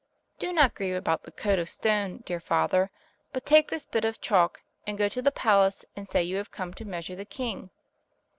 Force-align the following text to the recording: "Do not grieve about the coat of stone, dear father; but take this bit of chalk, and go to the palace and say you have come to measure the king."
"Do 0.39 0.51
not 0.51 0.73
grieve 0.73 0.95
about 0.95 1.21
the 1.25 1.31
coat 1.31 1.59
of 1.59 1.69
stone, 1.69 2.23
dear 2.25 2.39
father; 2.39 2.89
but 3.33 3.45
take 3.45 3.67
this 3.69 3.85
bit 3.85 4.03
of 4.03 4.19
chalk, 4.19 4.63
and 4.87 4.97
go 4.97 5.07
to 5.07 5.21
the 5.21 5.31
palace 5.31 5.85
and 5.95 6.09
say 6.09 6.23
you 6.23 6.37
have 6.37 6.49
come 6.49 6.73
to 6.73 6.85
measure 6.85 7.15
the 7.15 7.23
king." 7.23 7.69